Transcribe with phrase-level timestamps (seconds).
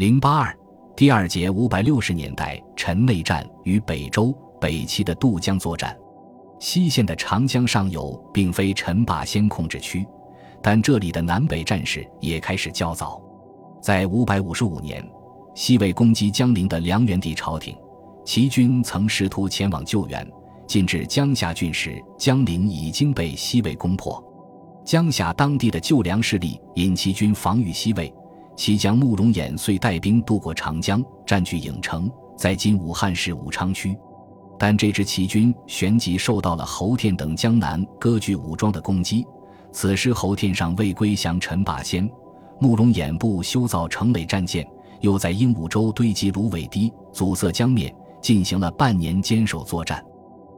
[0.00, 0.58] 零八二
[0.96, 5.94] 第二节五百六十年代陈内战与北周、北齐的渡江作战。
[6.58, 10.06] 西线的长江上游并非陈霸先控制区，
[10.62, 13.20] 但这里的南北战事也开始较早。
[13.82, 15.06] 在五百五十五年，
[15.54, 17.76] 西魏攻击江陵的梁元帝朝廷，
[18.24, 20.26] 齐军曾试图前往救援。
[20.66, 24.18] 进至江夏郡时，江陵已经被西魏攻破。
[24.82, 28.10] 江夏当地的旧梁势力引齐军防御西魏，
[28.56, 33.96] 齐将慕容衍遂带兵渡过长江，占据郢城，在今武汉市武昌区。
[34.58, 39.26] 但这支齐军旋即受到了侯天等江南割据武装的攻击。
[39.72, 42.06] 此时侯天尚未归降陈霸先，
[42.58, 44.66] 慕容衍部修造城垒战舰，
[45.00, 50.04] 又在鹦鹉洲堆积芦苇堤，阻塞江面，进行了半年坚守作战。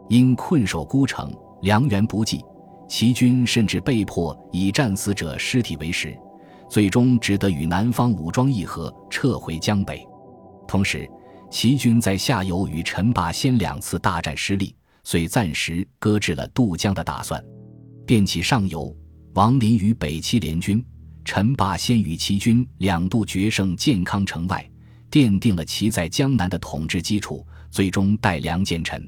[0.09, 2.45] 因困守孤城，粮源不济，
[2.89, 6.19] 齐军甚至被迫以战死者尸体为食，
[6.73, 10.03] 最终只得与南方武装议和，撤回江北。
[10.67, 11.07] 同时，
[11.51, 17.45] 齐军在下游与陈霸先两次大战失利，遂暂时搁置了渡江的打算。
[18.07, 18.97] 便起上游，
[19.35, 20.83] 王林与北齐联军，
[21.27, 24.67] 陈霸先与齐军两度决胜建康城外，
[25.11, 29.07] 奠定了其在江南的统治基础，最终带粮建陈。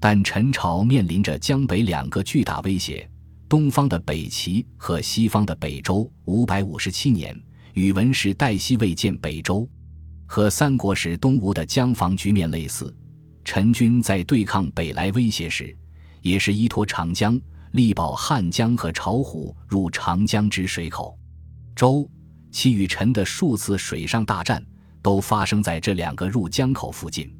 [0.00, 3.08] 但陈朝面临着江北两个巨大威胁：
[3.48, 6.10] 东方的北齐和西方的北周。
[6.26, 7.34] 五百五十七年，
[7.72, 9.68] 宇文氏代西魏建北周，
[10.26, 12.94] 和三国时东吴的江防局面类似。
[13.44, 15.74] 陈军在对抗北来威胁时，
[16.20, 17.40] 也是依托长江，
[17.72, 21.18] 力保汉江和巢湖入长江之水口。
[21.74, 22.06] 周、
[22.50, 24.62] 齐与陈的数次水上大战，
[25.00, 27.34] 都发生在这两个入江口附近。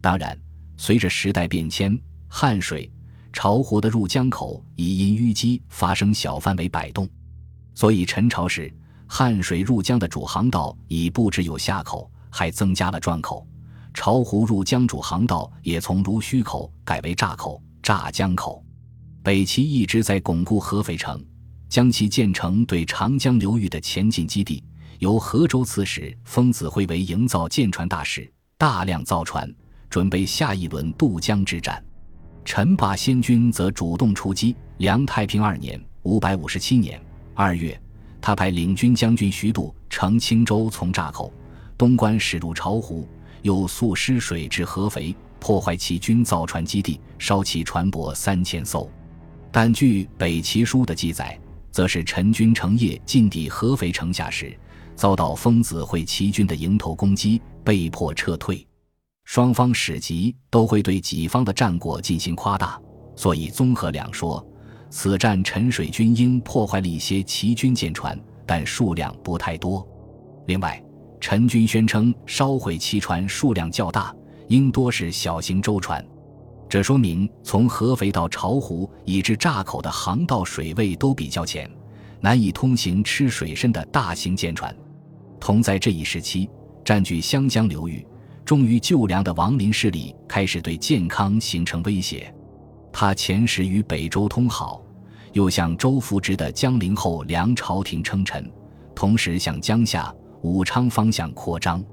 [0.00, 0.38] 当然。
[0.78, 1.98] 随着时代变迁，
[2.28, 2.92] 汉水、
[3.36, 7.06] 巢湖的入江口已因淤积发生小范围摆动，
[7.74, 8.74] 所以陈朝时
[9.06, 13.46] 汉水入江的主航道已不只有下口，还增加了转口；
[13.92, 18.64] 巢湖入江主航道也从濡须口改为闸口、乍江口。
[19.22, 21.22] 北齐一直在巩固合肥城，
[21.68, 24.64] 将其建成对长江流域的前进基地，
[25.00, 29.46] 由河州刺史封子辉为营造舰船大使，大量造船。
[29.90, 31.84] 准备下一轮渡江之战，
[32.46, 34.54] 陈霸先军则主动出击。
[34.78, 36.98] 梁太平二年（五百五十七年）
[37.34, 37.78] 二月，
[38.20, 41.32] 他派领军将军徐度乘青州从乍口
[41.76, 43.06] 东关驶入巢湖，
[43.42, 48.88] 又速师水至合肥，破坏齐军造船基地，烧其船舶三千艘。
[49.50, 51.36] 但据《北齐书》的记载，
[51.72, 54.56] 则是陈军乘夜进抵合肥城下时，
[54.94, 58.64] 遭到封子会齐军的迎头攻击，被迫撤退。
[59.26, 62.80] 双方史籍都会对己方的战果进行夸大，
[63.16, 64.42] 所以综合两说，
[64.88, 69.86] 此战陈水军应破坏了一些齐军舰船，但数量不太多。
[70.46, 70.80] 另外，
[71.20, 74.14] 陈军宣称烧毁齐船数量较大，
[74.46, 76.02] 应多是小型舟船，
[76.68, 81.68] 这说明从合肥到巢湖以至闸口的航道水位都比较浅，
[82.20, 84.74] 难以通行吃水深的大型舰船。
[85.40, 86.48] 同在这一时期，
[86.84, 88.06] 占据湘江流域。
[88.46, 92.32] 忠于旧梁的王林势力开始对健康形成威胁，
[92.92, 94.80] 他前时与北周通好，
[95.32, 98.48] 又向周扶植的江陵后梁朝廷称臣，
[98.94, 101.84] 同时向江夏、武昌方向扩张。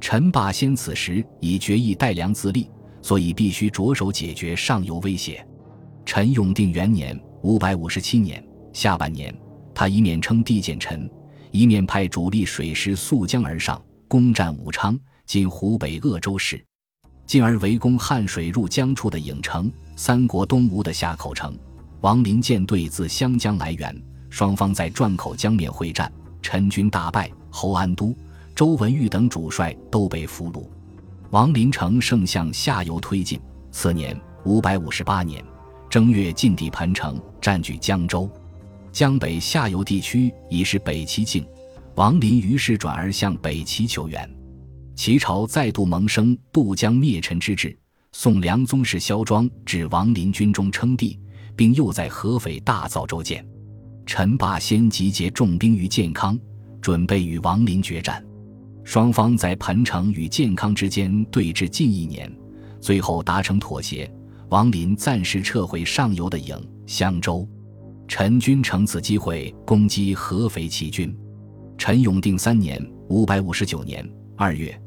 [0.00, 2.70] 陈霸先此时已决意带粮自立，
[3.02, 5.46] 所以必须着手解决上游威胁。
[6.06, 9.38] 陈永定元年（五百五十七年）下半年，
[9.74, 11.06] 他一面称帝建臣，
[11.50, 13.78] 一面派主力水师溯江而上，
[14.08, 14.98] 攻占武昌。
[15.30, 16.60] 今湖北鄂州市，
[17.24, 21.56] 进而围攻汉水入江处的郢城，三国东吴的下口城。
[22.00, 23.96] 王林舰队自湘江来援，
[24.28, 28.12] 双方在转口江面会战，陈军大败，侯安都、
[28.56, 30.68] 周文玉等主帅都被俘虏。
[31.30, 33.40] 王林乘胜向下游推进。
[33.70, 35.44] 次年五百五十八年
[35.88, 38.28] 正月，进抵彭城，占据江州。
[38.90, 41.46] 江北下游地区已是北齐境，
[41.94, 44.28] 王林于是转而向北齐求援。
[45.00, 47.74] 齐朝再度萌生渡江灭陈之志，
[48.12, 51.18] 宋梁宗室萧庄至王林军中称帝，
[51.56, 53.42] 并又在合肥大造舟舰。
[54.04, 56.38] 陈霸先集结重兵于建康，
[56.82, 58.22] 准备与王林决战。
[58.84, 62.30] 双方在彭城与建康之间对峙近一年，
[62.78, 64.06] 最后达成妥协，
[64.50, 67.48] 王林暂时撤回上游的颍、襄州。
[68.06, 71.16] 陈军乘此机会攻击合肥齐军。
[71.78, 74.06] 陈永定三年（五百五十九年）
[74.36, 74.78] 二月。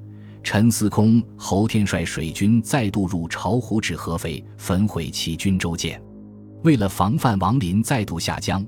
[0.43, 5.99] 陈司空侯天率水军再度入巢湖至合肥，焚毁齐军舟舰。
[6.63, 8.63] 为了防范王林再度下江，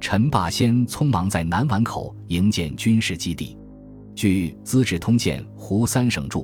[0.00, 3.58] 陈霸先匆忙在南宛口营建军事基地。
[4.14, 6.42] 据《资治通鉴·胡三省注》，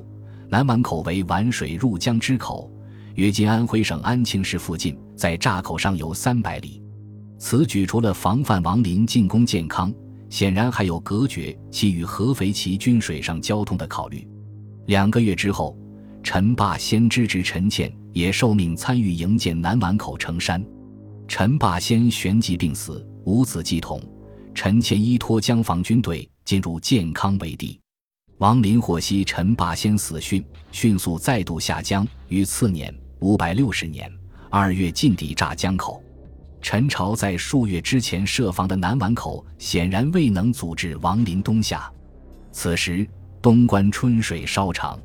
[0.49, 2.69] 南宛口为皖水入江之口，
[3.15, 6.83] 约今安徽省安庆市附近，在闸口上游三百里。
[7.39, 9.91] 此举除了防范王林进攻建康，
[10.29, 14.27] 显然还有隔绝其与合肥齐军水上交通的考虑。
[14.85, 15.77] 两个月之后，
[16.21, 20.63] 陈霸先之侄陈倩也受命参与营建南宛口城山。
[21.27, 24.01] 陈霸先旋即病死，无子继统。
[24.53, 27.79] 陈倩依托江防军队进入建康为帝。
[28.39, 34.11] 王林获悉陈霸先死讯，迅速再度下江，于次年五百六十年
[34.49, 36.03] 二月进抵炸江口。
[36.61, 41.91] 陈朝在数月之前设防的南宛口显然未能阻止王林东下。
[42.51, 43.07] 此时
[43.43, 44.97] 东关春水稍长，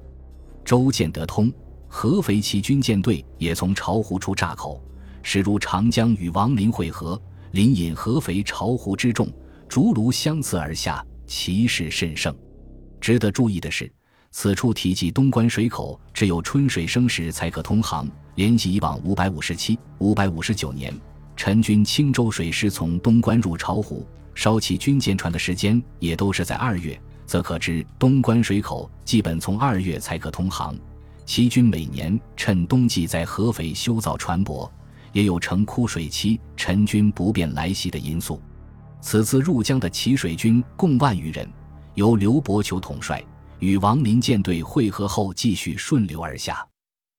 [0.64, 1.52] 周建德通，
[1.88, 4.80] 合肥骑军舰队也从巢湖出闸口，
[5.24, 7.20] 驶入长江与王林会合，
[7.50, 9.28] 临引合肥巢湖之众
[9.68, 12.32] 竹庐相次而下，气势甚盛。
[13.00, 13.92] 值得注意的是，
[14.30, 20.94] 此处提及东关水口只有春水生时才可通航，联系以往五百五十七、五百五十九年。
[21.34, 26.96] 陈军青州水师从东关入巢湖，烧起军舰船的时间也都是在二月，
[27.28, 30.74] 则可知东关水口基本从二月才可通航。
[31.26, 34.68] 齐军每年趁冬季在合肥修造船舶，
[35.12, 38.40] 也有成枯水期，陈军不便来袭的因素。
[39.02, 41.46] 此次入江的齐水军共万余人，
[41.94, 43.22] 由刘伯求统帅，
[43.58, 46.66] 与王林舰队会合后，继续顺流而下。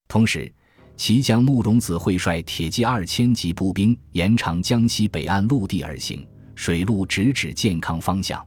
[0.07, 0.51] 同时，
[0.97, 8.44] 齐将慕容子会率铁骑二千级步兵沿长江西北岸陆地而行，水路直指健康方向。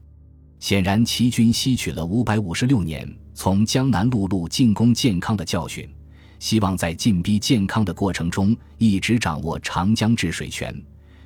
[0.62, 3.04] 显然，齐军吸取了五百五十六年
[3.34, 5.92] 从江南陆路进攻建康的教训，
[6.38, 10.72] 希望在进逼建康的过程中一直掌握长江治水权，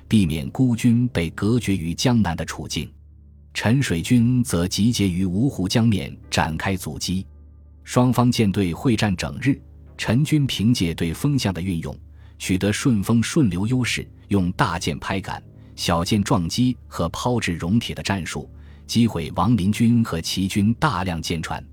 [0.07, 2.91] 避免孤军被隔绝于江南的处境。
[3.53, 7.23] 陈水军则集结于芜湖江面展开阻击，
[7.83, 9.61] 双方舰队会战整日。
[9.99, 11.95] 陈军凭借对风向的运用，
[12.39, 15.39] 取得顺风顺流优势，用大舰拍杆、
[15.75, 18.49] 小舰撞击和抛掷熔铁的战术，
[18.87, 21.63] 击毁王林军和齐军大量舰船。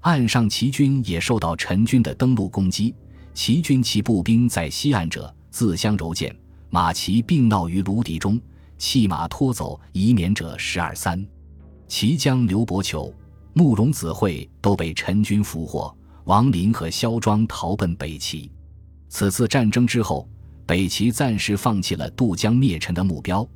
[0.00, 2.94] 岸上齐军也受到陈军的登陆攻击，
[3.34, 6.32] 齐军其步兵在西岸者自相蹂躏，
[6.68, 8.40] 马骑并闹于芦敌中，
[8.78, 11.26] 弃马拖走移免者十二三。
[11.88, 13.12] 齐将刘伯求、
[13.52, 15.94] 慕容子会都被陈军俘获。
[16.24, 18.48] 王林和萧庄逃奔北齐。
[19.08, 20.28] 此次战争之后，
[20.64, 23.46] 北齐暂时放弃了渡江灭陈的目标，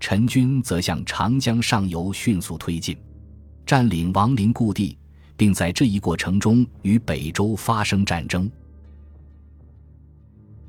[0.00, 2.96] 陈军则向长江上游迅速推进，
[3.66, 4.96] 占领王陵故地，
[5.36, 8.50] 并在这一过程中与北周发生战争。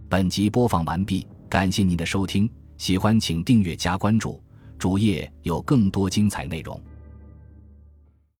[0.09, 4.41] 本集播放完毕，感谢您的收听，喜欢请订阅加关注，
[4.77, 6.81] 主页有更多精彩内容。